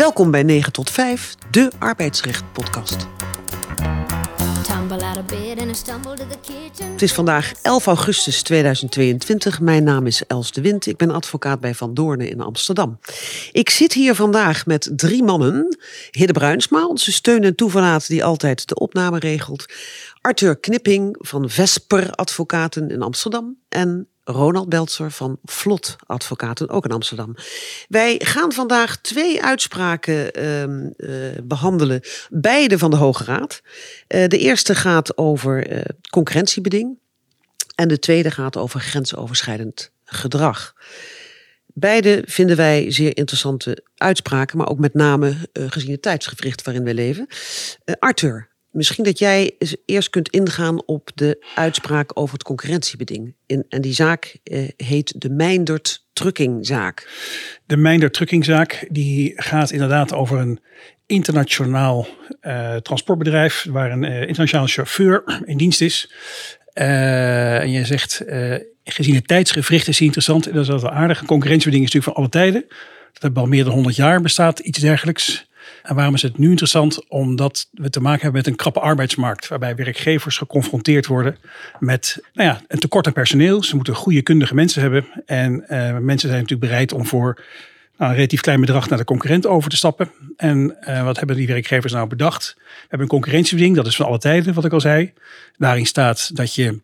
[0.00, 3.06] Welkom bij 9 tot 5, de arbeidsrecht podcast.
[6.82, 9.60] Het is vandaag 11 augustus 2022.
[9.60, 10.86] Mijn naam is Els de Wind.
[10.86, 12.98] Ik ben advocaat bij Van Doornen in Amsterdam.
[13.52, 15.78] Ik zit hier vandaag met drie mannen.
[16.10, 19.66] Hidde Bruinsma, onze steun en toeverlaat die altijd de opname regelt.
[20.20, 23.56] Arthur Knipping van Vesper Advocaten in Amsterdam.
[23.68, 27.34] En Ronald Beltzer van Vlot Advocaten, ook in Amsterdam.
[27.88, 33.62] Wij gaan vandaag twee uitspraken ehm, eh, behandelen, beide van de Hoge Raad.
[34.06, 35.80] Eh, de eerste gaat over eh,
[36.10, 36.98] concurrentiebeding
[37.74, 40.74] en de tweede gaat over grensoverschrijdend gedrag.
[41.66, 46.94] Beide vinden wij zeer interessante uitspraken, maar ook met name gezien het tijdsgevricht waarin we
[46.94, 47.26] leven.
[47.98, 49.56] Arthur, Misschien dat jij
[49.86, 53.34] eerst kunt ingaan op de uitspraak over het concurrentiebeding.
[53.46, 57.08] In, en die zaak eh, heet de Meindert Truckingzaak.
[57.66, 60.60] De Meindert Truckingzaak die gaat inderdaad over een
[61.06, 62.06] internationaal
[62.42, 66.12] uh, transportbedrijf waar een uh, internationaal chauffeur in dienst is.
[66.72, 68.22] En je zegt,
[68.84, 71.20] gezien het tijdsgevricht is interessant en dat is wel aardig.
[71.20, 72.64] Een concurrentiebeding is natuurlijk van alle tijden.
[73.12, 75.49] Dat hebben al meer dan 100 jaar bestaat, iets dergelijks.
[75.82, 77.08] En waarom is het nu interessant?
[77.08, 79.48] Omdat we te maken hebben met een krappe arbeidsmarkt.
[79.48, 81.36] Waarbij werkgevers geconfronteerd worden
[81.78, 83.62] met nou ja, een tekort aan personeel.
[83.62, 85.06] Ze moeten goede kundige mensen hebben.
[85.26, 87.44] En uh, mensen zijn natuurlijk bereid om voor
[87.96, 90.10] nou, een relatief klein bedrag naar de concurrent over te stappen.
[90.36, 92.54] En uh, wat hebben die werkgevers nou bedacht?
[92.56, 95.12] We hebben een concurrentiebeding, dat is van alle tijden, wat ik al zei.
[95.56, 96.80] Daarin staat dat je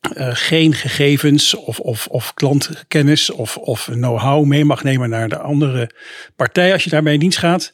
[0.00, 5.38] uh, geen gegevens of, of, of klantkennis of, of know-how mee mag nemen naar de
[5.38, 5.90] andere
[6.36, 7.70] partij als je daarbij in dienst gaat.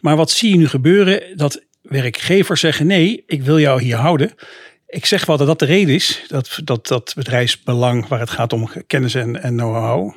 [0.00, 1.36] Maar wat zie je nu gebeuren?
[1.36, 4.32] Dat werkgevers zeggen: nee, ik wil jou hier houden.
[4.86, 8.52] Ik zeg wel dat dat de reden is, dat, dat, dat bedrijfsbelang waar het gaat
[8.52, 10.14] om kennis en, en know-how.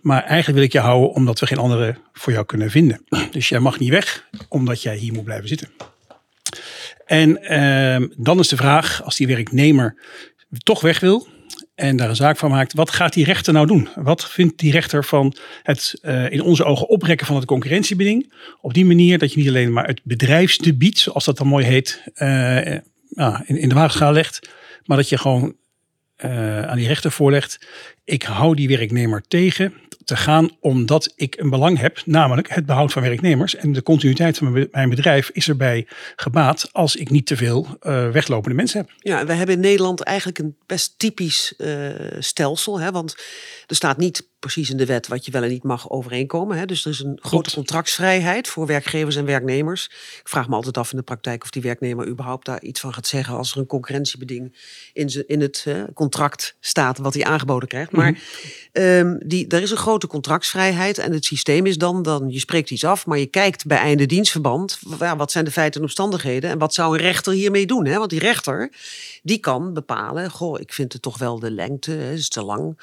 [0.00, 3.04] Maar eigenlijk wil ik je houden omdat we geen andere voor jou kunnen vinden.
[3.30, 5.68] Dus jij mag niet weg, omdat jij hier moet blijven zitten.
[7.06, 9.96] En uh, dan is de vraag, als die werknemer
[10.58, 11.26] toch weg wil
[11.74, 13.88] en daar een zaak van maakt, wat gaat die rechter nou doen?
[13.94, 18.32] Wat vindt die rechter van het uh, in onze ogen oprekken van het concurrentiebeding?
[18.60, 22.02] Op die manier dat je niet alleen maar het bedrijfsdebiet, zoals dat dan mooi heet,
[22.16, 22.82] uh, in,
[23.44, 24.48] in de waagschaal legt,
[24.84, 25.54] maar dat je gewoon
[26.24, 27.66] uh, aan die rechter voorlegt,
[28.04, 29.74] ik hou die werknemer tegen
[30.04, 33.54] te gaan omdat ik een belang heb, namelijk het behoud van werknemers.
[33.54, 35.86] En de continuïteit van mijn bedrijf is erbij
[36.16, 38.90] gebaat als ik niet te veel uh, weglopende mensen heb.
[38.98, 42.80] Ja, we hebben in Nederland eigenlijk een best typisch uh, stelsel.
[42.80, 42.90] Hè?
[42.90, 43.16] Want
[43.66, 46.58] er staat niet precies in de wet wat je wel en niet mag overeenkomen.
[46.58, 46.66] Hè?
[46.66, 49.84] Dus er is een grote contractsvrijheid voor werkgevers en werknemers.
[50.20, 52.92] Ik vraag me altijd af in de praktijk of die werknemer überhaupt daar iets van
[52.92, 54.54] gaat zeggen als er een concurrentiebeding
[54.92, 57.92] in, in het uh, contract staat wat hij aangeboden krijgt.
[57.92, 58.16] Maar mm
[58.72, 58.82] -hmm.
[58.82, 62.70] um, die, er is een grote contractsvrijheid en het systeem is dan, dan je spreekt
[62.70, 66.50] iets af, maar je kijkt bij einde dienstverband, ja, wat zijn de feiten en omstandigheden
[66.50, 67.86] en wat zou een rechter hiermee doen?
[67.86, 67.98] Hè?
[67.98, 68.72] Want die rechter,
[69.22, 72.80] die kan bepalen, goh, ik vind het toch wel de lengte, hè, is te lang,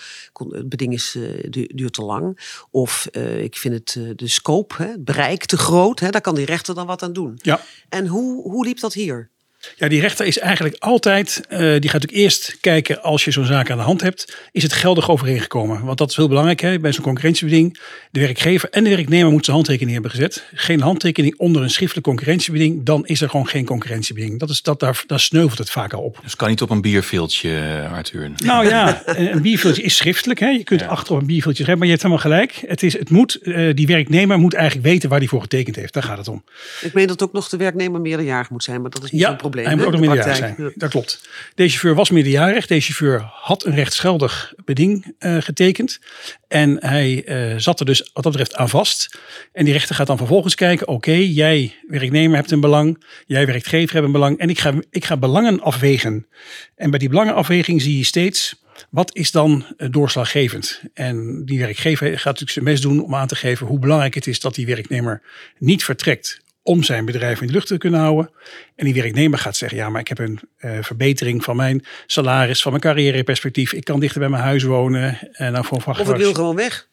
[0.50, 2.40] het beding is, uh, duurt te lang.
[2.72, 6.22] Of uh, ik vind het uh, de scope, hè, het bereik te groot, hè, daar
[6.22, 7.40] kan die rechter dan wat aan doen.
[7.42, 7.62] Ja.
[7.90, 9.30] En hoe, hoe liep dat hier?
[9.75, 13.46] Ja, die rechter is eigenlijk altijd, uh, die gaat natuurlijk eerst kijken als je zo'n
[13.46, 15.86] zaak aan de hand hebt, is het geldig overeengekomen?
[15.86, 17.80] Want dat is heel belangrijk hè, bij zo'n concurrentiebeding.
[18.12, 20.44] De werkgever en de werknemer moeten zijn handtekening hebben gezet.
[20.53, 24.40] Geen handtekening onder een schriftelijk concurrentiebeding, dan is er gewoon geen concurrentiebeding.
[24.40, 26.19] Dat is, dat, daar, daar sneuvelt het vaak al op.
[26.24, 28.31] Dus kan niet op een bierveeltje, Arthur?
[28.36, 30.40] Nou ja, een bierveeltje is schriftelijk.
[30.40, 30.50] Hè.
[30.50, 30.88] Je kunt ja.
[30.88, 32.64] achter op een bierveeltje schrijven, maar je hebt helemaal gelijk.
[32.68, 35.94] Het is, het moet, uh, die werknemer moet eigenlijk weten waar hij voor getekend heeft.
[35.94, 36.44] Daar gaat het om.
[36.81, 39.28] Ik meen dat ook nog de werknemer meerderjarig moet zijn, maar dat is niet ja.
[39.28, 39.49] zo'n probleem.
[39.56, 40.72] Hij moet ook nog meerderjarig zijn.
[40.76, 41.30] Dat klopt.
[41.56, 42.68] Deze chauffeur was meerderjarig.
[42.68, 46.00] Deze chauffeur had een rechtsgeldig beding uh, getekend.
[46.48, 49.20] En hij uh, zat er dus wat dat betreft aan vast.
[49.52, 50.88] En die rechter gaat dan vervolgens kijken.
[50.88, 53.04] Oké, okay, jij werknemer hebt een belang.
[53.26, 54.40] Jij werkgever hebt een belang.
[54.40, 56.28] En ik ga, ik ga belangen afwegen.
[56.76, 58.68] En bij die belangenafweging zie je steeds...
[58.90, 60.81] Wat is dan doorslaggevend?
[60.94, 64.28] En die werkgever gaat natuurlijk zijn best doen om aan te geven hoe belangrijk het
[64.28, 65.22] is dat die werknemer
[65.57, 68.31] niet vertrekt om zijn bedrijf in de lucht te kunnen houden.
[68.75, 72.61] En die werknemer gaat zeggen, ja, maar ik heb een uh, verbetering van mijn salaris,
[72.61, 73.73] van mijn carrièreperspectief.
[73.73, 75.17] Ik kan dichter bij mijn huis wonen.
[75.31, 76.88] En dan voor of ik wil gewoon weg.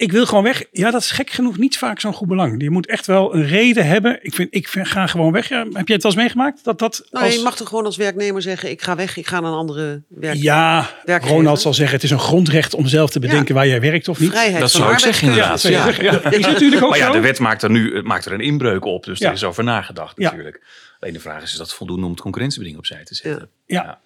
[0.00, 0.64] Ik wil gewoon weg.
[0.72, 2.62] Ja, dat is gek genoeg niet vaak zo'n goed belang.
[2.62, 4.18] Je moet echt wel een reden hebben.
[4.22, 5.48] Ik vind, ik vind, ga gewoon weg.
[5.48, 6.64] Ja, heb je het wel eens meegemaakt?
[6.64, 7.34] Dat, dat nou, als...
[7.34, 10.02] Je mag toch gewoon als werknemer zeggen, ik ga weg, ik ga naar een andere
[10.08, 10.36] werk.
[10.36, 11.36] Ja, werkgever.
[11.36, 13.54] Ronald zal zeggen, het is een grondrecht om zelf te bedenken ja.
[13.54, 14.30] waar jij werkt of niet.
[14.30, 15.62] Vrijheid dat zou ik zeggen inderdaad.
[15.62, 15.94] Ja, ja.
[16.00, 16.30] ja.
[16.30, 17.12] is natuurlijk ook maar ja, zo.
[17.12, 20.18] de wet maakt er nu maakt er een inbreuk op, dus er is over nagedacht
[20.18, 20.60] natuurlijk.
[21.00, 23.48] Alleen de vraag is, is dat voldoende om het concurrentiebeding opzij te zetten?
[23.66, 24.00] ja.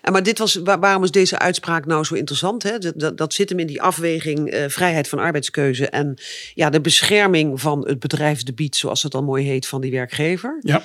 [0.00, 2.62] En maar dit was, waar- waarom is deze uitspraak nou zo interessant?
[2.62, 2.78] Hè?
[2.78, 6.14] Dat, dat, dat zit hem in die afweging eh, vrijheid van arbeidskeuze en
[6.54, 10.58] ja, de bescherming van het bedrijfsdebiet, zoals het dan mooi heet, van die werkgever.
[10.60, 10.84] Ja,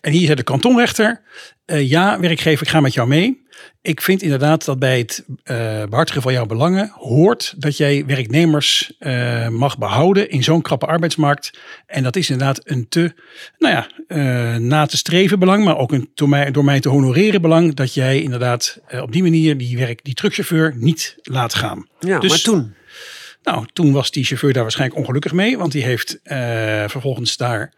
[0.00, 1.20] en hier zei de kantonrechter,
[1.64, 3.42] eh, ja werkgever, ik ga met jou mee.
[3.82, 8.92] Ik vind inderdaad dat bij het eh behartigen van jouw belangen hoort dat jij werknemers
[8.98, 11.58] eh, mag behouden in zo'n krappe arbeidsmarkt.
[11.86, 13.14] En dat is inderdaad een te,
[13.58, 16.88] nou ja, eh, na te streven belang, maar ook een door mij, door mij te
[16.88, 21.88] honoreren belang dat jij inderdaad op die manier die, werk, die truckchauffeur niet laat gaan.
[22.00, 22.74] Ja, Dus- maar toen.
[23.42, 26.18] Nou, toen was die chauffeur daar waarschijnlijk ongelukkig mee, want die heeft
[26.86, 27.72] vervolgens daar,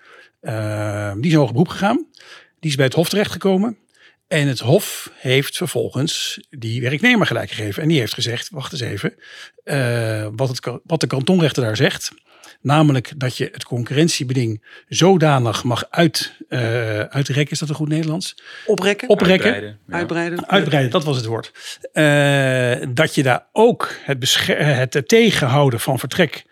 [1.21, 2.07] die is hoger beroep gegaan.
[2.61, 3.77] Die is bij het hof terechtgekomen.
[4.29, 7.83] En het hof heeft vervolgens die werknemer gelijk gegeven.
[7.83, 9.15] En die heeft gezegd, wacht eens even,
[9.65, 12.13] eh, wat, het, wat de kantonrechter daar zegt.
[12.61, 18.35] Namelijk dat je het concurrentiebeding zodanig mag uit, eh uitrekken, is dat een goed Nederlands?
[18.67, 19.53] Oprekken, Oprekken.
[19.53, 19.95] Uitbreiden, ja.
[19.95, 20.49] uitbreiden.
[20.49, 21.53] Uitbreiden, dat was het woord.
[21.93, 26.45] Eh, dat je daar ook het, het tegenhouden van vertrek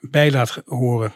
[0.00, 1.14] bij laat horen.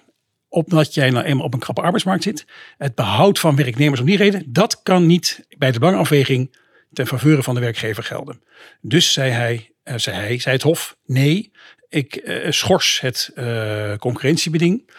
[0.55, 2.47] Omdat jij nou eenmaal op een krappe arbeidsmarkt zit.
[2.79, 4.45] Het behoud van werknemers om die reden.
[4.47, 6.57] Dat kan niet bij de belangafweging
[6.93, 8.43] ten faveur van de werkgever gelden.
[8.81, 11.53] Dus zei hij, eh, zei hij, zei het Hof, nee,
[11.89, 14.91] ik eh, schors het eh, concurrentiebeding.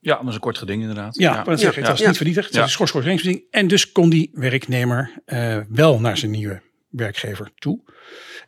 [0.00, 1.16] Ja, dat is een kort geding inderdaad.
[1.16, 2.06] Ja, maar dat zeg het was ja.
[2.06, 2.46] niet vernietigd.
[2.46, 2.60] Het Ja.
[2.60, 3.42] was een schorschoringsbeding.
[3.50, 7.80] En dus kon die werknemer eh, wel naar zijn nieuwe werkgever toe.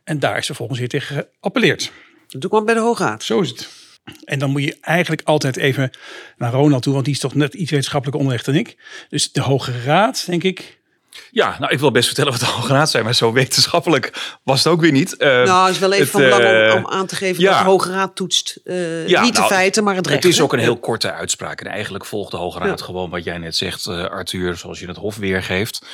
[0.05, 1.93] En daar is vervolgens weer tegen geappelleerd.
[2.27, 3.23] Toen kwam het bij de Hoge Raad.
[3.23, 3.86] Zo is het.
[4.25, 5.91] En dan moet je eigenlijk altijd even
[6.37, 8.77] naar Ronald toe, want die is toch net iets wetenschappelijk onderlegd dan ik.
[9.09, 10.79] Dus de Hoge Raad, denk ik.
[11.31, 14.65] Ja, nou, ik wil best vertellen wat de Hoge Raad zijn, maar zo wetenschappelijk was
[14.65, 15.17] het ook weer niet.
[15.17, 17.43] Eh, Nou, het is wel even het, van belang eh, om, om aan te geven
[17.43, 17.51] ja.
[17.51, 20.23] dat de Hoge Raad toetst eh, Ja, niet de nou, feiten, maar het recht.
[20.23, 20.45] Het is hè?
[20.45, 21.61] ook een heel korte uitspraak.
[21.61, 22.85] En eigenlijk volgt de Hoge Raad Ja.
[22.85, 25.87] gewoon wat jij net zegt, Arthur, zoals je het Hof weergeeft.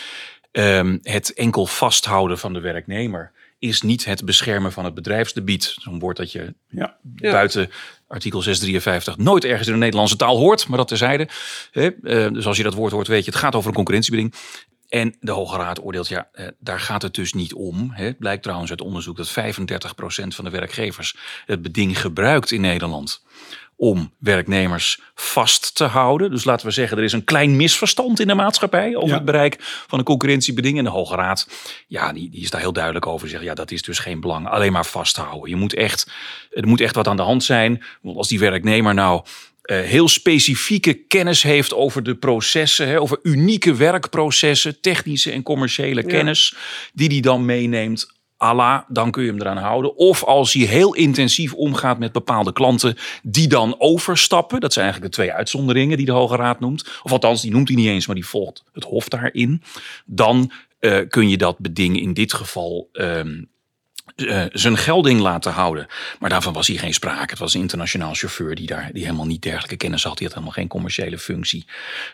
[0.53, 5.75] Ehm, het enkel vasthouden van de werknemer is niet het beschermen van het bedrijfsdebiet.
[5.81, 6.97] Zo'n woord dat je Ja.
[7.17, 7.31] Ja.
[7.31, 7.71] buiten
[8.13, 11.29] artikel 653 nooit ergens in de Nederlandse taal hoort, maar dat terzijde.
[11.73, 11.89] Eh,
[12.33, 14.35] dus als je dat woord hoort, weet je, het gaat over een concurrentiebeding.
[14.89, 17.91] En de Hoge Raad oordeelt, ja, eh, daar gaat het dus niet om.
[17.93, 18.13] Hè.
[18.13, 21.17] Blijkt trouwens uit onderzoek dat 35% van de werkgevers
[21.47, 23.23] het beding gebruikt in Nederland
[23.83, 26.31] om werknemers vast te houden.
[26.31, 29.15] Dus laten we zeggen, er is een klein misverstand in de maatschappij over Ja.
[29.15, 30.79] het bereik van een concurrentiebeding.
[30.79, 31.49] En de Hoge Raad,
[31.87, 33.29] ja, die, die is daar heel duidelijk over.
[33.29, 34.49] Zeggen, ja, dat is dus geen belang.
[34.49, 35.51] Alleen maar vasthouden.
[35.51, 36.11] Je moet echt,
[36.51, 37.83] er moet echt wat aan de hand zijn.
[38.03, 39.23] Want als die werknemer nou
[39.63, 46.03] eh, heel specifieke kennis heeft over de processen, hè, over unieke werkprocessen, technische en commerciële
[46.05, 46.55] kennis,
[46.93, 48.21] die die dan meeneemt.
[48.43, 49.97] Allah, dan kun je hem eraan houden.
[49.97, 54.61] Of als hij heel intensief omgaat met bepaalde klanten die dan overstappen.
[54.61, 57.01] Dat zijn eigenlijk de twee uitzonderingen die de Hoge Raad noemt.
[57.03, 59.63] Of althans, die noemt hij niet eens, maar die volgt het Hof daarin.
[60.07, 63.43] Dan eh, kun je dat beding in dit geval ehm,
[64.17, 65.87] eh, zijn gelding laten houden.
[66.19, 67.31] Maar daarvan was hier geen sprake.
[67.31, 70.17] Het was een internationaal chauffeur die daar die helemaal niet dergelijke kennis had.
[70.17, 71.67] Die had helemaal geen commerciële functie.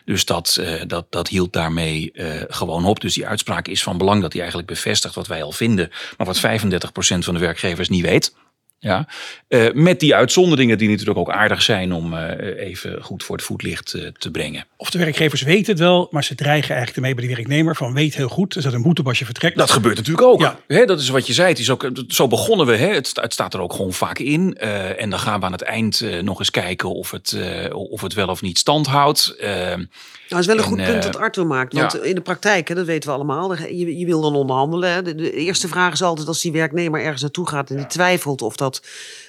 [0.05, 2.99] Dus dat, eh, dat, dat hield daarmee eh, gewoon op.
[3.01, 5.91] Dus die uitspraak is van belang dat hij eigenlijk bevestigt wat wij al vinden.
[6.17, 8.33] Maar wat 35% van de werkgevers niet weet.
[8.81, 9.07] Ja,
[9.47, 13.45] Eh, met die uitzonderingen die natuurlijk ook aardig zijn om eh, even goed voor het
[13.45, 14.65] voetlicht eh, te brengen.
[14.77, 17.93] Of de werkgevers weten het wel, maar ze dreigen eigenlijk ermee bij de werknemer van
[17.93, 19.57] weet heel goed, er zat een boete als je vertrekt.
[19.57, 20.41] Dat gebeurt natuurlijk ook.
[20.41, 20.59] Ja.
[20.67, 21.47] Hè, dat is wat je zei.
[21.49, 22.75] Het is ook, zo begonnen we.
[22.75, 22.87] Hè.
[22.93, 24.55] Het, sta- het staat er ook gewoon vaak in.
[24.57, 28.01] Eh, en dan gaan we aan het eind nog eens kijken of het, eh, of
[28.01, 29.35] het wel of niet stand houdt.
[29.39, 29.87] Eh, Nou,
[30.27, 31.73] dat is wel een En, goed punt dat Arthur maakt.
[31.73, 31.99] Want ja.
[32.01, 34.91] in de praktijk, hè, dat weten we allemaal, je, je wil dan onderhandelen.
[34.91, 35.01] hè.
[35.01, 38.41] De, de eerste vraag is altijd als die werknemer ergens naartoe gaat en die twijfelt
[38.41, 38.68] of dat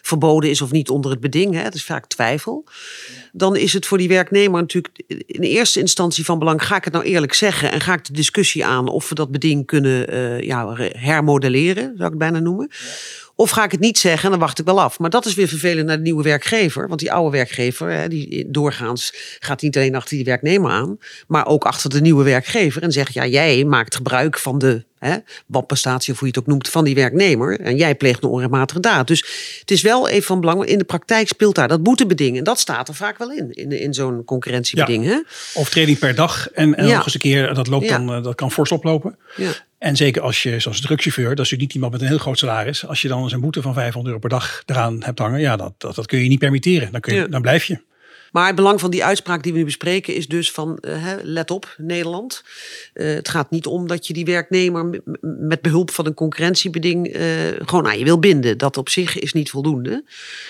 [0.02, 1.54] verboden is of niet onder het beding.
[1.54, 2.64] Hè, het is vaak twijfel.
[3.32, 6.92] Dan is het voor die werknemer natuurlijk in eerste instantie van belang, ga ik het
[6.92, 10.40] nou eerlijk zeggen en ga ik de discussie aan of we dat beding kunnen eh,
[10.40, 12.70] ja, hermodelleren, zou ik het bijna noemen.
[13.40, 14.99] Of ga ik het niet zeggen en dan wacht ik wel af.
[14.99, 16.88] Maar dat is weer vervelend naar de nieuwe werkgever.
[16.88, 21.47] Want die oude werkgever, hè, die doorgaans gaat niet alleen achter die werknemer aan, maar
[21.47, 22.82] ook achter de nieuwe werkgever.
[22.82, 25.16] En zegt, ja, jij maakt gebruik van de hè,
[25.47, 27.61] wanprestatie, of hoe je het ook noemt, van die werknemer.
[27.61, 29.06] En jij pleegt een onrechtmatige daad.
[29.06, 29.25] Dus
[29.61, 30.64] het is wel even van belang.
[30.64, 32.38] In de praktijk speelt daar dat boetebeding.
[32.38, 35.04] En dat staat er vaak wel in, in, in zo'n concurrentiebeding.
[35.04, 35.18] Hè?
[35.54, 36.94] Overtreding per dag en, en Ja.
[36.97, 37.99] nog eens een keer, dat, loopt Ja.
[37.99, 39.18] dan, eh, dat kan fors oplopen.
[39.81, 42.39] En zeker als je, zoals drugschauffeur, dat is natuurlijk niet iemand met een heel groot
[42.39, 42.87] salaris.
[42.87, 45.57] Als je dan eens een boete van 500 euro per dag eraan hebt hangen, ja,
[45.57, 46.93] dat, dat, dat kun je niet permitteren.
[46.93, 47.27] Dan, kun je, Ja.
[47.27, 47.81] dan blijf je.
[48.33, 51.51] Maar het belang van die uitspraak die we nu bespreken is dus van, uh, let
[51.51, 52.45] op, Nederland.
[52.95, 57.23] Uh, het gaat niet om dat je die werknemer met behulp van een concurrentiebeding uh,
[57.59, 58.59] gewoon aan je wil binden.
[58.59, 60.05] Dat op zich is niet voldoende.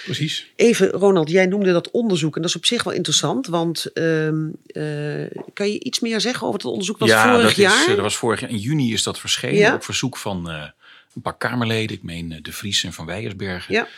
[0.05, 0.51] Precies.
[0.57, 3.47] Even, Ronald, jij noemde dat onderzoek en dat is op zich wel interessant.
[3.47, 4.49] Want ehm,
[5.53, 6.99] kan je iets meer zeggen over het onderzoek?
[6.99, 7.81] Was ja, vorig dat jaar?
[7.81, 8.51] Is, dat was vorig jaar.
[8.51, 9.75] In juni is dat verschenen ja?
[9.75, 10.49] op verzoek van
[11.15, 11.97] een paar Kamerleden.
[11.97, 13.75] Ik meen De Vries en Van Weijersbergen.
[13.75, 13.89] Ja.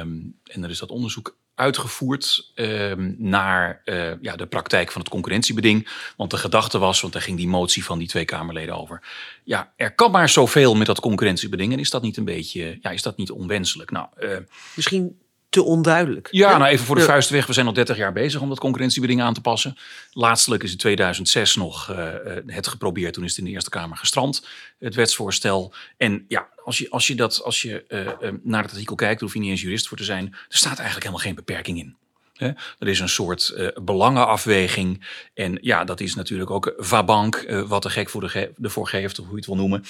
[0.00, 5.10] Um, en er is dat onderzoek uitgevoerd um, naar uh, ja, de praktijk van het
[5.10, 5.88] concurrentiebeding.
[6.16, 9.02] Want de gedachte was, want daar ging die motie van die twee Kamerleden over.
[9.44, 11.72] Ja, er kan maar zoveel met dat concurrentiebeding.
[11.72, 13.90] En is dat niet een beetje, ja, is dat niet onwenselijk?
[13.90, 14.36] Nou, uh,
[14.74, 15.18] Misschien
[15.54, 16.28] te onduidelijk.
[16.30, 17.46] Ja, nou even voor de vuist weg.
[17.46, 19.76] We zijn al 30 jaar bezig om dat concurrentiebeding aan te passen.
[20.12, 22.08] Laatstelijk is in 2006 nog uh,
[22.46, 23.14] het geprobeerd.
[23.14, 24.46] Toen is het in de Eerste Kamer gestrand,
[24.78, 25.72] het wetsvoorstel.
[25.96, 29.32] En ja, als je, als je, dat, als je uh, naar het artikel kijkt, hoef
[29.32, 30.26] je niet eens jurist voor te zijn.
[30.26, 31.96] Er staat eigenlijk helemaal geen beperking in.
[32.34, 35.06] He, er is een soort uh, belangenafweging.
[35.34, 38.88] En ja, dat is natuurlijk ook vabank, uh, wat de gek voor de ge ervoor
[38.88, 39.84] geeft, of hoe je het wil noemen.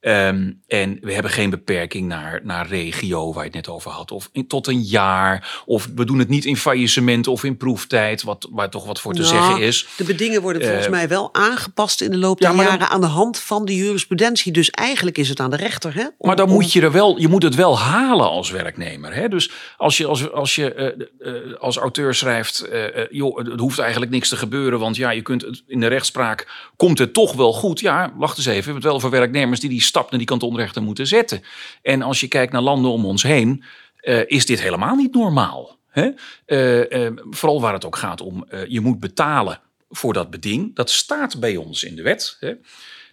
[0.00, 4.10] Um, en we hebben geen beperking naar, naar regio, waar je het net over had.
[4.10, 5.62] Of in, tot een jaar.
[5.66, 8.22] Of we doen het niet in faillissement of in proeftijd.
[8.22, 9.86] Wat, waar toch wat voor te zeggen is.
[9.96, 12.78] De bedingen worden volgens uh, mij wel aangepast in de loop der ja, jaren.
[12.78, 14.52] Dan, aan de hand van de jurisprudentie.
[14.52, 15.94] Dus eigenlijk is het aan de rechter.
[15.94, 18.50] Hè, om, maar dan om, moet je er wel, je moet het wel halen als
[18.50, 19.14] werknemer.
[19.14, 19.28] Hè?
[19.28, 22.68] Dus als je als, als, je, uh, als auteur schrijft.
[23.10, 24.78] joh, het hoeft eigenlijk niks te gebeuren.
[24.78, 27.80] Want ja, je kunt het, in de rechtspraak komt het toch wel goed.
[27.80, 28.58] Ja, wacht eens even.
[28.58, 31.42] We hebben het wel voor werknemers die die stap naar die kantonrechter moeten zetten.
[31.82, 33.64] En als je kijkt naar landen om ons heen,
[34.02, 35.78] uh, is dit helemaal niet normaal.
[35.90, 36.10] Hè?
[36.46, 40.74] Uh, uh, vooral waar het ook gaat om, je moet betalen voor dat beding.
[40.74, 42.36] Dat staat bij ons in de wet.
[42.40, 42.52] Hè?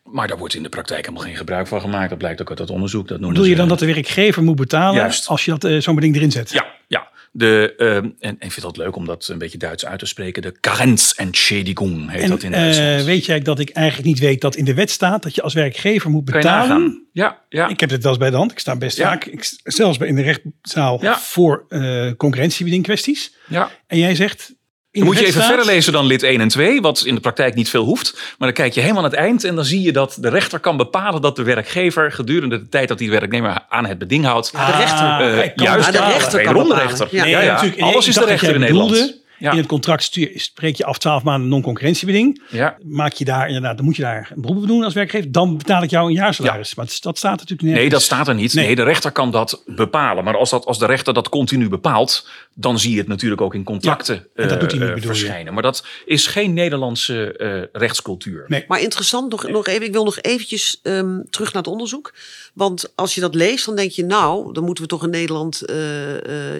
[0.03, 2.10] Maar daar wordt in de praktijk helemaal geen gebruik van gemaakt.
[2.10, 3.07] Dat blijkt ook uit dat onderzoek.
[3.07, 5.27] Dat Bedoel je dan dat de werkgever moet betalen Juist.
[5.27, 6.51] als je dat zo'n beding erin zet?
[6.51, 7.10] Ja, ja.
[7.31, 10.05] De, uh, en, en ik vind dat leuk om dat een beetje Duits uit te
[10.05, 10.41] spreken.
[10.41, 13.00] De Karenzentschädigung heet en, dat in Duitsland.
[13.00, 15.41] Uh, weet jij dat ik eigenlijk niet weet dat in de wet staat dat je
[15.41, 17.07] als werkgever moet betalen?
[17.12, 17.67] Ja, ja.
[17.67, 18.51] Ik heb het wel eens bij de hand.
[18.51, 19.10] Ik sta best ja.
[19.10, 21.19] vaak, ik, zelfs in de rechtszaal, ja.
[21.19, 23.36] voor uh, concurrentiebeding kwesties.
[23.48, 23.72] Ja.
[23.88, 24.55] En jij zegt,
[24.97, 27.55] dan moet je even verder lezen dan lid 1 en 2, wat in de praktijk
[27.55, 28.13] niet veel hoeft.
[28.13, 30.59] Maar dan kijk je helemaal aan het eind en dan zie je dat de rechter
[30.59, 34.51] kan bepalen dat de werkgever gedurende de tijd dat die werknemer aan het beding houdt.
[34.55, 35.37] Ah, de rechter.
[35.37, 36.87] Uh, juist, de rechter kan de bepalen.
[36.87, 37.07] rechter.
[37.11, 37.85] Ja, ja, ja, ja.
[37.85, 39.25] Alles is de rechter in Nederland.
[39.38, 39.51] Ja.
[39.51, 42.41] In het contract spreek je af 12 maanden non-concurrentiebeding.
[42.50, 42.77] Ja.
[42.84, 45.32] Maak je daar inderdaad, dan moet je daar een beroep op doen als werkgever.
[45.32, 46.67] Dan betaal ik jou een jaarsalaris.
[46.70, 46.74] Ja.
[46.77, 47.82] Maar dat staat natuurlijk nergens.
[47.82, 48.53] Nee, dat staat er niet.
[48.53, 48.65] Nee.
[48.65, 48.75] nee.
[48.75, 50.24] de rechter kan dat bepalen.
[50.24, 53.53] Maar als, dat, als de rechter dat continu bepaalt, dan zie je het natuurlijk ook
[53.53, 55.53] in contracten ja, en dat doet hij niet, uh, verschijnen.
[55.53, 58.46] Maar dat is geen Nederlandse uh, rechtscultuur.
[58.48, 58.65] Nee.
[58.67, 59.51] Maar interessant, nog, nee.
[59.51, 62.13] nog even, ik wil nog eventjes um, terug naar het onderzoek.
[62.57, 65.69] Want als je dat leest, dan denk je, nou, dan moeten we toch in Nederland
[65.69, 65.77] uh,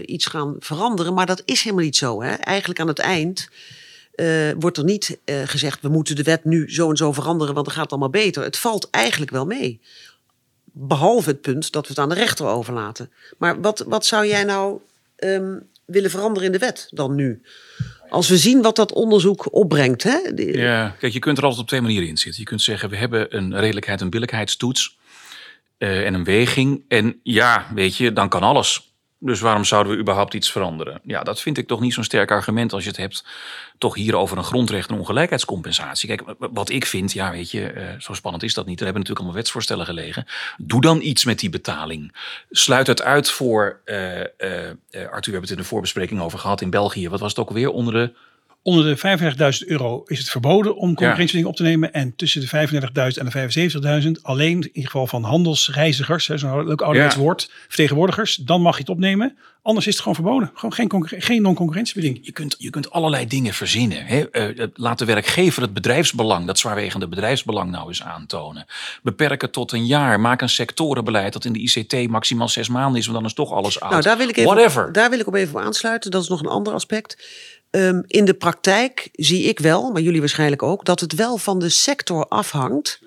[0.06, 1.14] iets gaan veranderen.
[1.14, 2.22] Maar dat is helemaal niet zo.
[2.22, 2.32] Hè?
[2.32, 3.50] Eigenlijk aan het eind
[4.16, 7.66] uh, wordt er niet gezegd, we moeten de wet nu zo en zo veranderen, want
[7.66, 8.44] dan gaat het allemaal beter.
[8.44, 9.80] Het valt eigenlijk wel mee.
[10.64, 13.12] Behalve het punt dat we het aan de rechter overlaten.
[13.38, 14.80] Maar wat, wat zou jij nou
[15.18, 17.42] um, willen veranderen in de wet dan nu?
[18.10, 20.04] Als we zien wat dat onderzoek opbrengt.
[20.04, 20.18] Hè?
[20.36, 22.42] Ja, kijk, je kunt er altijd op twee manieren in zitten.
[22.42, 24.98] Je kunt zeggen, we hebben een redelijkheid- en billijkheidstoets.
[25.78, 26.84] Uh, en een weging.
[26.88, 28.96] En ja, weet je, dan kan alles.
[29.20, 31.00] Dus waarom zouden we überhaupt iets veranderen?
[31.04, 33.26] Ja, dat vind ik toch niet zo'n sterk argument als je het hebt
[33.78, 36.08] toch hier over een grondrecht en ongelijkheidscompensatie.
[36.08, 38.80] Kijk, wat ik vind, ja, weet je, uh, zo spannend is dat niet.
[38.80, 40.26] Er hebben natuurlijk allemaal wetsvoorstellen gelegen.
[40.58, 42.16] Doe dan iets met die betaling.
[42.50, 46.70] Sluit het uit voor, uh, Arthur, we hebben het in de voorbespreking over gehad in
[46.70, 47.10] België.
[47.10, 48.14] Wat was het ook alweer onder de
[48.62, 49.20] Onder de
[49.64, 51.94] 35.000 euro is het verboden om concurrentiebeding op te nemen.
[51.94, 56.82] En tussen de 35.000 en de 75.000 alleen in ieder geval van handelsreizigers, zo'n leuk
[56.82, 57.22] ouderwets ja.
[57.22, 59.38] woord, vertegenwoordigers, dan mag je het opnemen.
[59.62, 60.52] Anders is het gewoon verboden.
[60.54, 62.20] Gewoon geen, geen non-concurrentiebeding.
[62.22, 64.06] Je kunt, je kunt allerlei dingen verzinnen.
[64.06, 64.26] Hè?
[64.32, 68.66] Uh, laat de werkgever het bedrijfsbelang, dat zwaarwegende bedrijfsbelang nou eens aantonen.
[69.04, 70.20] Beperk het tot een jaar.
[70.20, 73.52] Maak een sectorenbeleid dat in de ICT maximaal zes maanden is, want dan is toch
[73.52, 73.92] alles oud.
[73.92, 74.92] Nou, daar wil ik even, Whatever.
[74.92, 76.12] Daar wil ik op even op aansluiten.
[76.12, 77.18] Dat is nog een ander aspect.
[77.72, 81.60] Um, in de praktijk zie ik wel, maar jullie waarschijnlijk ook, dat het wel van
[81.60, 83.00] de sector afhangt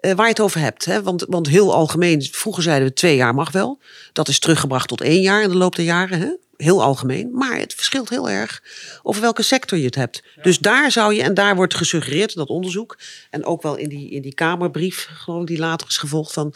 [0.00, 0.84] uh, waar je het over hebt.
[0.84, 1.02] Hè?
[1.02, 3.80] Want, want heel algemeen, vroeger zeiden we twee jaar mag wel.
[4.12, 6.18] Dat is teruggebracht tot één jaar in de loop der jaren.
[6.18, 6.36] Hè?
[6.56, 7.30] Heel algemeen.
[7.32, 8.62] Maar het verschilt heel erg
[9.02, 10.22] over welke sector je het hebt.
[10.36, 10.42] Ja.
[10.42, 12.98] Dus daar zou je, en daar wordt gesuggereerd, dat onderzoek,
[13.30, 16.54] en ook wel in die, in die Kamerbrief, geloof ik, die later is gevolgd van.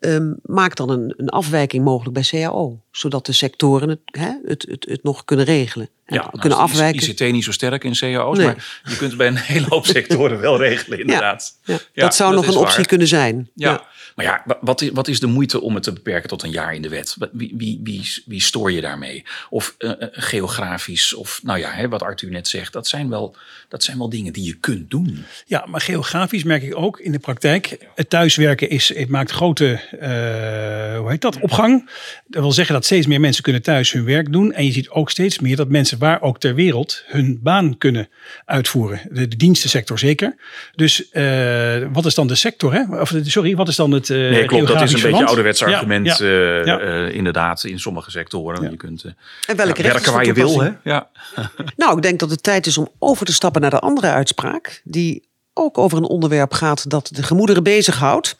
[0.00, 2.80] Um, maak dan een, een afwijking mogelijk bij CAO.
[2.96, 5.88] Zodat de sectoren het, hè, het, het, het nog kunnen regelen.
[6.04, 7.08] En Ja, kunnen nou is afwijken.
[7.08, 8.46] ICT niet zo sterk in cao's, Nee.
[8.46, 11.58] maar je kunt het bij een hele hoop sectoren wel regelen, inderdaad.
[11.64, 12.86] Ja, Ja, dat zou dat nog een optie waar.
[12.86, 13.50] kunnen zijn.
[13.54, 13.86] Ja.
[14.14, 16.50] maar ja, wa- wat is, wat is de moeite om het te beperken tot een
[16.50, 17.14] jaar in de wet?
[17.18, 19.24] Wat- Wie, wie, wie, wie stoor je daarmee?
[19.50, 23.36] Of eh, eh, geografisch, of nou ja, hè, wat Arthur net zegt, dat zijn, wel,
[23.68, 25.24] dat zijn wel dingen die je kunt doen.
[25.46, 27.86] Ja, maar geografisch merk ik ook in de praktijk.
[27.94, 31.90] Het thuiswerken is, het maakt grote, eh, hoe heet dat, opgang.
[32.26, 34.52] Dat wil zeggen dat steeds meer mensen kunnen thuis hun werk doen.
[34.52, 38.08] En je ziet ook steeds meer dat mensen waar ook ter wereld hun baan kunnen
[38.44, 39.00] uitvoeren.
[39.10, 40.36] De, de dienstensector zeker.
[40.74, 42.72] Dus eh, wat is dan de sector?
[42.72, 43.00] Hè?
[43.00, 44.66] Of, sorry, wat is dan het eh Nee, klopt.
[44.66, 46.26] Dat is een beetje ouderwets argument, ja.
[46.26, 46.78] eh, Ja.
[46.78, 48.62] eh, inderdaad, in sommige sectoren.
[48.62, 48.70] Ja.
[48.70, 49.04] Je kunt
[49.46, 50.60] En welke werken waar je wil.
[50.60, 50.70] Hè?
[50.84, 51.08] Ja.
[51.76, 54.80] Nou, ik denk dat het tijd is om over te stappen naar de andere uitspraak.
[54.84, 55.22] Die
[55.54, 58.36] ook over een onderwerp gaat dat de gemoederen bezighoudt.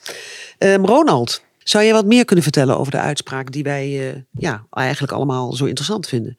[0.59, 4.67] Ehm Ronald, zou je wat meer kunnen vertellen over de uitspraak die wij eh, ja,
[4.71, 6.39] eigenlijk allemaal zo interessant vinden?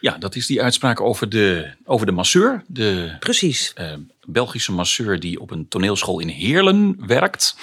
[0.00, 2.62] ja, dat is die uitspraak over de, over de masseur.
[2.66, 3.72] De Precies.
[3.74, 3.92] eh,
[4.26, 7.56] Belgische masseur die op een toneelschool in Heerlen werkt.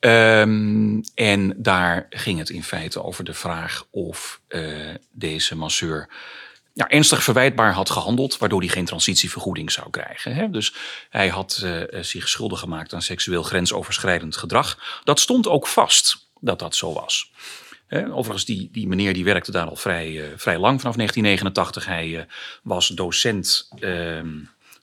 [0.00, 4.64] Ehm, en daar ging het in feite over de vraag of eh,
[5.10, 6.08] deze masseur
[6.72, 10.34] ja, ernstig verwijtbaar had gehandeld, waardoor hij geen transitievergoeding zou krijgen.
[10.34, 10.50] Hè?
[10.50, 10.74] Dus
[11.10, 15.00] hij had eh, zich schuldig gemaakt aan seksueel grensoverschrijdend gedrag.
[15.04, 17.30] Dat stond ook vast dat dat zo was.
[17.86, 21.86] Hè, overigens, die, die meneer die werkte daar al vrij, eh, vrij lang, vanaf 1989.
[21.86, 22.24] Hij eh,
[22.62, 23.68] was docent.
[23.80, 24.28] ehm,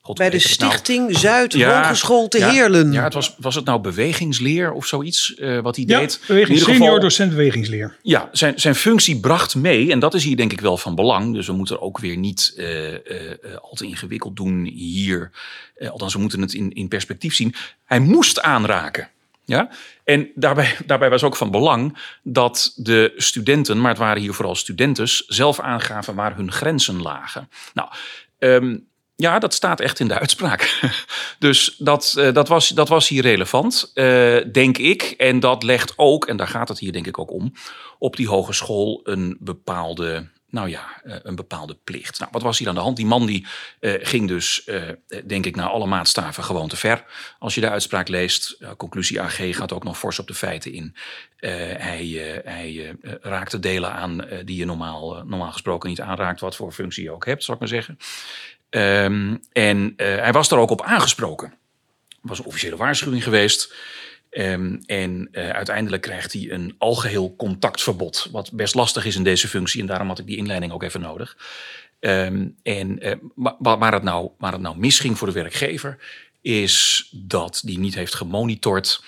[0.01, 0.49] God, Bij de nou?
[0.49, 2.91] Stichting Zuid Ja, Hogeschool te ja, Heerlen.
[2.91, 6.19] Ja, het was, was het nou bewegingsleer of zoiets eh, wat hij Ja, deed?
[6.27, 7.97] beweging, In ieder senior geval- docent bewegingsleer.
[8.01, 11.33] ja, zijn, zijn functie bracht mee, en dat is hier denk ik wel van belang.
[11.33, 12.99] Dus we moeten ook weer niet eh, eh,
[13.31, 15.31] eh, al te ingewikkeld doen hier.
[15.89, 17.53] Althans, we moeten het in, in perspectief zien.
[17.85, 19.09] Hij moest aanraken.
[19.45, 19.69] Ja?
[20.03, 24.55] En daarbij, daarbij was ook van belang dat de studenten, maar het waren hier vooral
[24.55, 27.49] studentes, zelf aangaven waar hun grenzen lagen.
[27.73, 27.89] Nou,
[28.39, 28.77] ehm,
[29.15, 30.79] ja, dat staat echt in de uitspraak.
[31.39, 35.01] Dus dat, eh, dat, was, dat was hier relevant, eh, denk ik.
[35.01, 37.53] En dat legt ook, en daar gaat het hier denk ik ook om,
[37.99, 42.19] op die hogeschool een bepaalde, nou ja, eh, een bepaalde plicht.
[42.19, 42.97] Nou, wat was hier aan de hand?
[42.97, 43.47] Die man die
[43.79, 44.81] eh, ging dus, eh,
[45.25, 47.03] denk ik, naar alle maatstaven gewoon te ver.
[47.39, 50.95] Als je de uitspraak leest, conclusie AG gaat ook nog fors op de feiten in.
[51.77, 57.03] Hij hij raakte delen aan die je normaal, normaal gesproken niet aanraakt, wat voor functie
[57.03, 57.97] je ook hebt, zal ik maar zeggen.
[58.69, 61.47] Ehm, en hij was daar ook op aangesproken.
[62.09, 63.73] Er was een officiële waarschuwing geweest.
[64.35, 68.27] Ehm, en eh, uiteindelijk krijgt hij een algeheel contactverbod.
[68.31, 69.81] Wat best lastig is in deze functie.
[69.81, 71.37] En daarom had ik die inleiding ook even nodig.
[71.99, 72.99] Ehm, en
[73.35, 75.97] wa- waar, het nou, waar het nou misging voor de werkgever.
[76.41, 79.03] Is dat die niet heeft gemonitord.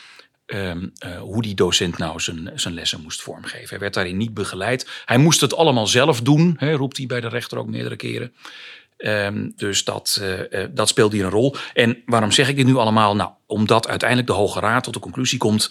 [0.45, 3.69] ehm, eh, hoe die docent nou zijn, zijn lessen moest vormgeven.
[3.69, 4.89] Hij werd daarin niet begeleid.
[5.06, 8.34] Hij moest het allemaal zelf doen, roept hij bij de rechter ook meerdere keren.
[8.97, 11.55] Ehm, dus dat, eh, eh, dat speelt hier een rol.
[11.73, 13.15] En waarom zeg ik dit nu allemaal?
[13.15, 15.69] Nou, omdat uiteindelijk de Hoge Raad tot de conclusie komt.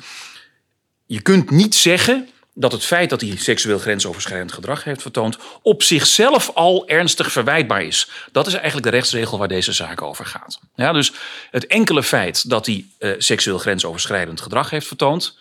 [1.06, 5.38] Je kunt niet zeggen dat het feit dat hij seksueel grensoverschrijdend gedrag heeft vertoond.
[5.62, 8.10] op zichzelf al ernstig verwijtbaar is.
[8.32, 10.60] Dat is eigenlijk de rechtsregel waar deze zaak over gaat.
[10.74, 11.12] Ja, dus
[11.50, 15.38] het enkele feit dat hij eh, seksueel grensoverschrijdend gedrag heeft vertoond.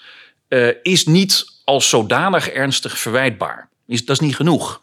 [0.81, 3.69] is niet als zodanig ernstig verwijtbaar.
[3.87, 4.79] Is, dat is niet genoeg.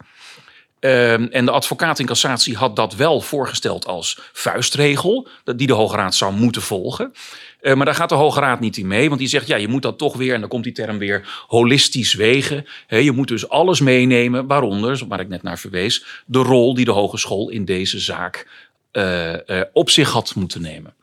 [0.83, 5.95] Ehm, en de advocaat in cassatie had dat wel voorgesteld als vuistregel, die de Hoge
[5.95, 7.13] Raad zou moeten volgen.
[7.61, 9.67] Eh, maar daar gaat de Hoge Raad niet in mee, want die zegt ja, je
[9.67, 12.65] moet dat toch weer, en dan komt die term weer, holistisch wegen.
[12.87, 16.91] Je moet dus alles meenemen, waaronder, waar ik net naar verwees, de rol die de
[16.91, 18.47] hogeschool in deze zaak
[18.91, 20.93] eh, eh, op zich had moeten nemen.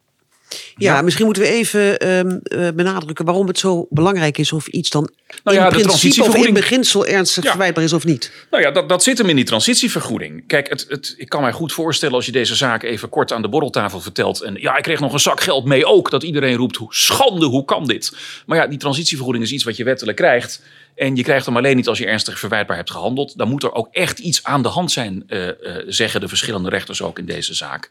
[0.76, 1.02] Ja, Ja.
[1.02, 5.10] misschien moeten we even ehm, eh, benadrukken waarom het zo belangrijk is of iets dan
[5.44, 7.50] Nou ja, in principe of in beginsel ernstig Ja.
[7.50, 8.32] verwijtbaar is of niet.
[8.50, 10.44] Nou ja, dat, dat zit hem in die transitievergoeding.
[10.46, 13.42] Kijk, het, het, ik kan mij goed voorstellen als je deze zaak even kort aan
[13.42, 14.40] de borreltafel vertelt.
[14.40, 16.10] En ja, ik kreeg nog een zak geld mee ook.
[16.10, 18.12] Dat iedereen roept, schande, hoe kan dit?
[18.46, 20.62] Maar ja, die transitievergoeding is iets wat je wettelijk krijgt.
[21.00, 23.38] En je krijgt hem alleen niet als je ernstig verwijtbaar hebt gehandeld.
[23.38, 26.68] Dan moet er ook echt iets aan de hand zijn, eh, eh, zeggen de verschillende
[26.68, 27.90] rechters ook in deze zaak.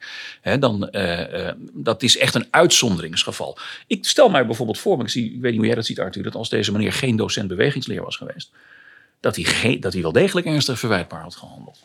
[0.60, 3.58] Dan, eh, dat is echt een uitzonderingsgeval.
[3.88, 6.24] Ik stel mij bijvoorbeeld voor, ik, zie, ik weet niet hoe jij dat ziet Arthur,
[6.24, 8.52] dat als deze meneer geen docent bewegingsleer was geweest
[9.20, 11.80] dat hij, dat hij wel degelijk ernstig verwijtbaar had gehandeld.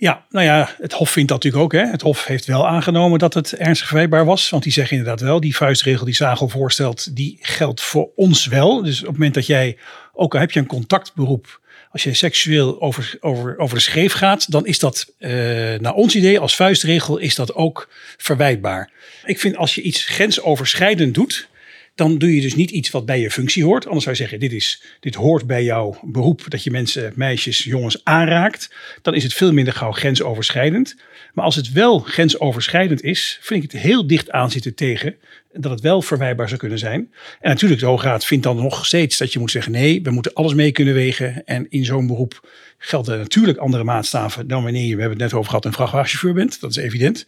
[0.00, 1.80] Ja, nou ja, het Hof vindt dat natuurlijk ook.
[1.80, 1.90] Hè.
[1.90, 4.50] Het Hof heeft wel aangenomen dat het ernstig verwijtbaar was.
[4.50, 8.82] Want die zeggen inderdaad wel, die vuistregel die Zagel voorstelt, die geldt voor ons wel.
[8.82, 9.78] Dus op het moment dat jij,
[10.20, 14.50] ook al heb je een contactberoep, als je seksueel over, over, over de schreef gaat,
[14.50, 15.30] dan is dat eh,
[15.78, 18.90] naar ons idee als vuistregel is dat ook verwijtbaar.
[19.24, 21.48] Ik vind als je iets grensoverschrijdend doet,
[21.94, 23.84] dan doe je dus niet iets wat bij je functie hoort.
[23.84, 27.64] Anders zou je zeggen, dit, is, dit hoort bij jouw beroep, dat je mensen, meisjes,
[27.64, 28.74] jongens aanraakt.
[29.02, 30.96] Dan is het veel minder gauw grensoverschrijdend.
[31.32, 35.16] Maar als het wel grensoverschrijdend is, vind ik het heel dicht aan zitten tegen
[35.52, 37.12] dat het wel verwijbaar zou kunnen zijn.
[37.40, 40.34] En natuurlijk, de Hoge vindt dan nog steeds dat je moet zeggen, nee, we moeten
[40.34, 41.44] alles mee kunnen wegen.
[41.44, 45.38] En in zo'n beroep gelden natuurlijk andere maatstaven dan wanneer je, we hebben het net
[45.38, 46.60] over gehad, een vrachtwagenchauffeur bent.
[46.60, 47.26] Dat is evident.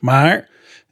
[0.00, 0.48] Maar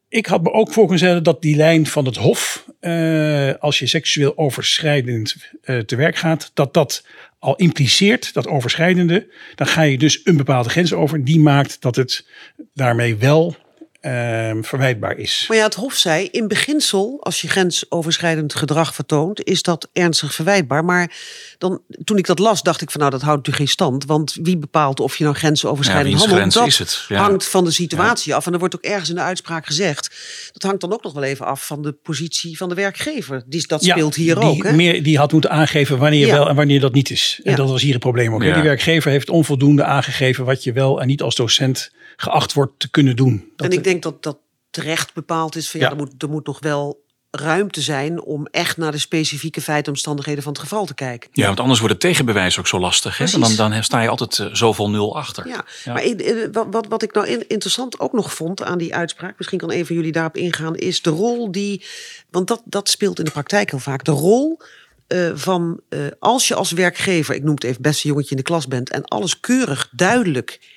[0.09, 3.79] ik had me ook voor kunnen stellen dat die lijn van het Hof, uh, als
[3.79, 7.07] je seksueel overschrijdend uh, te werk gaat, dat dat
[7.39, 11.25] al impliceert, dat overschrijdende, dan ga je dus een bepaalde grens over.
[11.25, 12.27] Die maakt dat het
[12.75, 13.57] daarmee wel
[14.03, 15.45] uh, verwijtbaar is.
[15.49, 20.35] Maar ja, het Hof zei, in beginsel, als je grensoverschrijdend gedrag vertoont, is dat ernstig
[20.35, 20.85] verwijtbaar.
[20.85, 21.13] Maar
[21.59, 24.05] dan, toen ik dat las, dacht ik van nou, dat houdt natuurlijk geen stand.
[24.05, 26.53] Want wie bepaalt of je nou grensoverschrijdend ja, handelt?
[26.53, 27.05] Dat is het?
[27.09, 27.17] Ja.
[27.17, 28.47] hangt van de situatie af.
[28.47, 30.15] En er wordt ook ergens in de uitspraak gezegd,
[30.53, 33.43] dat hangt dan ook nog wel even af van de positie van de werkgever.
[33.47, 34.63] Die, dat speelt hier die, ook.
[34.63, 34.73] Hè?
[34.73, 37.41] Meer, die had moeten aangeven wanneer wel en wanneer dat niet is.
[37.43, 38.41] En dat was hier het probleem ook.
[38.41, 41.91] Die werkgever heeft onvoldoende aangegeven wat je wel en niet als docent
[42.23, 43.53] geacht wordt te kunnen doen.
[43.57, 44.39] Dat en ik denk dat dat
[44.71, 48.77] terecht bepaald is van ja, Er, moet, er moet nog wel ruimte zijn om echt
[48.77, 51.31] naar de specifieke feiten omstandigheden van het geval te kijken.
[51.33, 53.19] Ja, want anders wordt het tegenbewijs ook zo lastig.
[53.19, 53.27] Hè?
[53.27, 55.49] Dan, dan sta je altijd uh, zoveel nul achter.
[55.49, 59.59] Ja, maar uh, wat, wat ik nou interessant ook nog vond aan die uitspraak, misschien
[59.59, 61.85] kan een van jullie daarop ingaan, is de rol die,
[62.31, 64.61] want dat, dat speelt in de praktijk heel vaak, de rol
[65.09, 65.81] uh, van
[66.19, 69.05] als je als werkgever, ik noem het even beste jongetje in de klas bent en
[69.05, 70.72] alles keurig duidelijk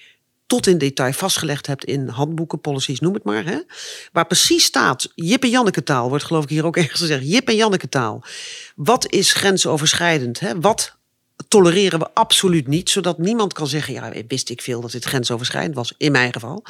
[0.47, 3.45] tot in detail vastgelegd hebt in handboeken, policies, noem het maar.
[3.45, 3.59] Hè?
[4.11, 7.29] Waar precies staat, Jip en Janneke taal, wordt geloof ik hier ook ergens gezegd.
[7.31, 8.23] Jip en Janneke taal.
[8.75, 10.39] Wat is grensoverschrijdend?
[10.39, 10.59] Hè?
[10.59, 10.94] Wat
[11.47, 15.75] tolereren we absoluut niet, zodat niemand kan zeggen, ja, wist ik veel dat dit grensoverschrijdend
[15.75, 16.63] was, in mijn geval.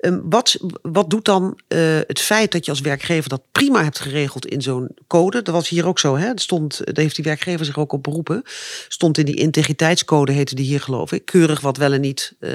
[0.00, 3.98] Um, wat, wat doet dan uh, het feit dat je als werkgever dat prima hebt
[3.98, 5.42] geregeld in zo'n code?
[5.42, 6.28] Dat was hier ook zo, hè?
[6.28, 8.42] Dat stond, daar heeft die werkgever zich ook op beroepen.
[8.88, 11.24] Stond in die integriteitscode, heette die hier geloof ik.
[11.24, 12.50] Keurig wat wel en niet uh,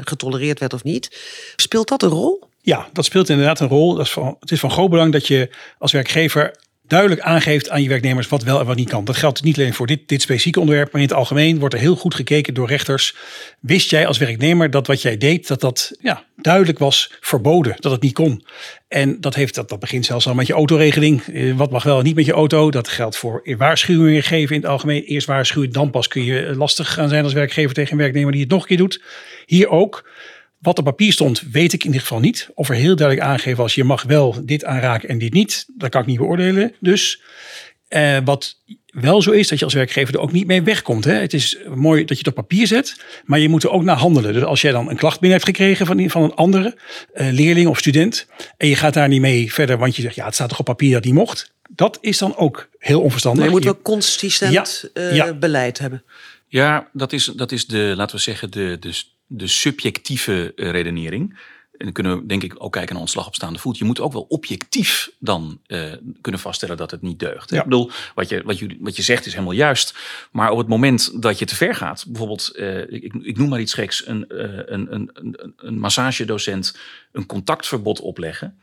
[0.00, 1.20] getolereerd werd of niet.
[1.56, 2.48] Speelt dat een rol?
[2.60, 3.94] Ja, dat speelt inderdaad een rol.
[3.94, 6.56] Dat is van, het is van groot belang dat je als werkgever
[6.88, 9.04] duidelijk aangeeft aan je werknemers wat wel en wat niet kan.
[9.04, 11.80] Dat geldt niet alleen voor dit, dit specifieke onderwerp, maar in het algemeen wordt er
[11.80, 13.14] heel goed gekeken door rechters.
[13.60, 17.92] Wist jij als werknemer dat wat jij deed, dat dat ja, duidelijk was verboden, dat
[17.92, 18.44] het niet kon.
[18.88, 21.22] En dat, heeft, dat, dat begint zelfs al met je autoregeling.
[21.22, 22.70] Eh, wat mag wel en niet met je auto.
[22.70, 25.02] Dat geldt voor waarschuwingen geven in het algemeen.
[25.02, 28.40] Eerst waarschuwen, dan pas kun je lastig gaan zijn als werkgever tegen een werknemer die
[28.40, 29.02] het nog een keer doet.
[29.46, 30.08] Hier ook.
[30.66, 32.50] Wat op papier stond, weet ik in ieder geval niet.
[32.54, 35.66] Of er heel duidelijk aangeven als je mag wel dit aanraken en dit niet.
[35.76, 36.74] Dat kan ik niet beoordelen.
[36.80, 37.22] Dus
[37.88, 41.04] eh, wat wel zo is dat je als werkgever er ook niet mee wegkomt.
[41.04, 41.12] Hè?
[41.12, 43.96] Het is mooi dat je het op papier zet, maar je moet er ook naar
[43.96, 44.32] handelen.
[44.32, 46.78] Dus als jij dan een klacht binnen hebt gekregen van, van een andere
[47.14, 48.26] uh, leerling of student
[48.56, 50.64] en je gaat daar niet mee verder, want je zegt ja, het staat toch op
[50.64, 51.52] papier dat die mocht.
[51.70, 53.44] Dat is dan ook heel onverstandig.
[53.44, 55.34] je moet wel consistent ja, uh, ja.
[55.34, 56.02] beleid hebben.
[56.48, 58.92] Ja, dat is, dat is de, laten we zeggen, de, de
[59.26, 61.38] de subjectieve eh, redenering.
[61.78, 63.78] En dan kunnen we denk ik ook kijken naar ontslag op staande voet.
[63.78, 67.50] Je moet ook wel objectief dan uh, kunnen vaststellen dat het niet deugt.
[67.50, 67.58] Ja.
[67.58, 69.98] Ik bedoel, wat je, wat, je, wat je zegt is helemaal juist.
[70.32, 73.60] Maar op het moment dat je te ver gaat, bijvoorbeeld, uh, ik, ik noem maar
[73.60, 76.76] iets geks, een, uh, een, een, een, een massagedocent
[77.12, 78.58] een contactverbod opleggen.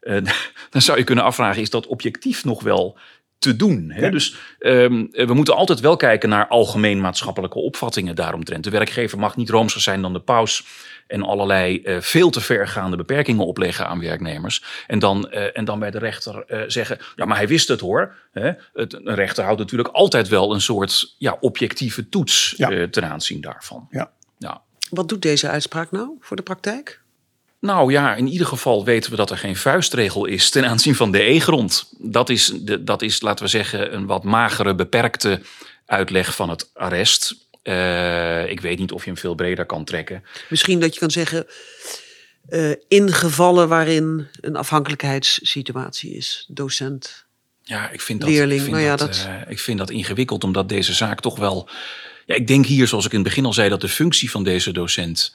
[0.70, 2.98] dan zou je kunnen afvragen, is dat objectief nog wel
[3.38, 3.90] te doen.
[3.90, 4.10] Hè?
[4.10, 8.64] Dus um, we moeten altijd wel kijken naar algemeen maatschappelijke opvattingen daaromtrent.
[8.64, 10.64] De werkgever mag niet roomser zijn dan de paus
[11.06, 14.64] en allerlei uh, veel te vergaande beperkingen opleggen aan werknemers.
[14.86, 17.80] En dan, uh, en dan bij de rechter uh, zeggen, ja, maar hij wist het
[17.80, 18.14] hoor.
[18.32, 18.52] Hè?
[18.72, 22.88] Het, een rechter houdt natuurlijk altijd wel een soort ja, objectieve toets ja.
[22.88, 23.86] ten aanzien daarvan.
[23.90, 24.10] Ja.
[24.38, 24.62] Ja.
[24.90, 27.00] Wat doet deze uitspraak nou voor de praktijk?
[27.66, 31.10] Nou ja, in ieder geval weten we dat er geen vuistregel is ten aanzien van
[31.10, 31.92] de E-grond.
[31.98, 35.40] Dat is, de, dat is, laten we zeggen, een wat magere, beperkte
[35.86, 37.34] uitleg van het arrest.
[37.62, 40.24] Uh, ik weet niet of je hem veel breder kan trekken.
[40.48, 41.46] Misschien dat je kan zeggen,
[42.48, 47.24] uh, in gevallen waarin een afhankelijkheidssituatie is, docent.
[47.62, 48.60] Ja, ik vind dat, leerling.
[48.60, 49.26] Ik vind, nou ja, dat, dat...
[49.28, 51.68] Uh, ik vind dat ingewikkeld, omdat deze zaak toch wel.
[52.26, 54.44] Ja, ik denk hier, zoals ik in het begin al zei, dat de functie van
[54.44, 55.34] deze docent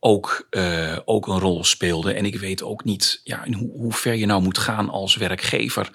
[0.00, 2.12] ook, uh, ook een rol speelde.
[2.12, 5.90] En ik weet ook niet ja, in hoe, ver je nou moet gaan als werkgever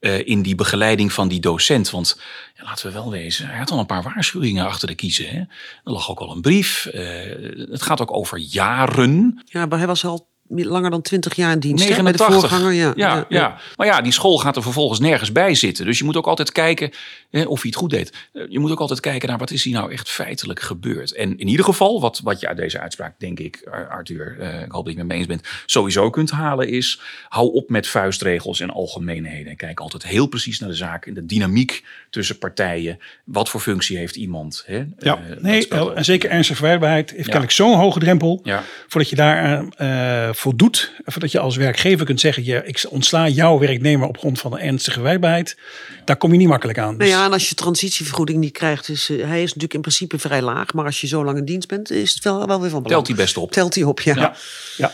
[0.00, 1.90] uh, in die begeleiding van die docent.
[1.90, 2.20] Want
[2.54, 5.28] ja, laten we wel wezen, hij had al een paar waarschuwingen achter de kiezen.
[5.28, 5.38] Hè?
[5.38, 6.88] Er lag ook al een brief.
[6.92, 9.42] Uh, het gaat ook over jaren.
[9.44, 11.84] Ja, maar hij was al langer dan 20 jaar in dienst.
[11.88, 12.26] hè, 89.
[12.28, 12.92] Bij de voorganger, ja.
[12.96, 15.84] Ja, ja, Maar ja, die school gaat er vervolgens nergens bij zitten.
[15.84, 16.90] Dus je moet ook altijd kijken
[17.30, 18.12] hè, of hij het goed deed.
[18.32, 21.12] Eh, Je moet ook altijd kijken naar wat is hier nou echt feitelijk gebeurd.
[21.12, 24.62] En in ieder geval, wat, wat je uit deze uitspraak, denk ik, Ar- Arthur, eh,
[24.62, 27.68] ik hoop dat je het met me eens bent, sowieso kunt halen is, hou op
[27.70, 29.50] met vuistregels en algemeenheden.
[29.50, 32.98] En kijk altijd heel precies naar de zaak en de dynamiek tussen partijen.
[33.24, 34.62] Wat voor functie heeft iemand?
[34.66, 34.84] Hè?
[34.98, 37.24] Ja, Eh, nee, en zeker ernstige verwijderbaarheid heeft Ja.
[37.24, 38.40] kennelijk zo'n hoge drempel.
[38.42, 38.62] Ja.
[38.86, 40.92] Voordat je daar eh voldoet.
[41.04, 44.58] Voordat je als werkgever kunt zeggen, je, ik ontsla jouw werknemer op grond van een
[44.58, 45.56] ernstige verwijderbaarheid.
[46.04, 46.84] Daar kom je niet makkelijk aan.
[46.86, 49.80] Nou Dus- ja, en als je transitievergoeding niet krijgt, is eh, hij is natuurlijk in
[49.80, 50.72] principe vrij laag.
[50.72, 53.04] Maar als je zo lang in dienst bent, is het wel, wel weer van belang.
[53.04, 53.52] Telt hij best op.
[53.52, 54.14] Telt hij op, ja.
[54.14, 54.34] ja,
[54.76, 54.92] ja.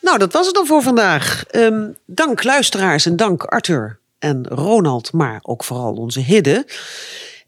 [0.00, 1.44] Nou, dat was het dan voor vandaag.
[1.50, 6.66] Ehm, dank luisteraars en dank Arthur en Ronald, maar ook vooral onze Hidde.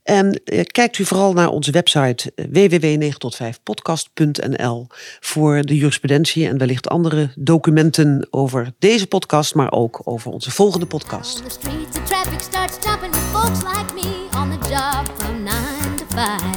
[0.06, 4.86] En eh, kijkt u vooral naar onze website eh, www.9tot5podcast.nl
[5.20, 10.86] voor de jurisprudentie en wellicht andere documenten over deze podcast, maar ook over onze volgende
[10.86, 11.38] podcast.
[11.38, 15.94] On the streets, the traffic starts with folks like me on the job from nine
[15.96, 16.55] to five.